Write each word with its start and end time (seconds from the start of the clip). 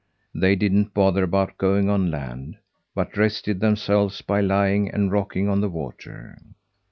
They 0.33 0.55
didn't 0.55 0.95
bother 0.95 1.23
about 1.25 1.59
going 1.59 1.87
on 1.87 2.09
land, 2.09 2.57
but 2.95 3.15
rested 3.15 3.59
themselves 3.59 4.23
by 4.23 4.41
lying 4.41 4.89
and 4.89 5.11
rocking 5.11 5.47
on 5.47 5.61
the 5.61 5.69
water. 5.69 6.39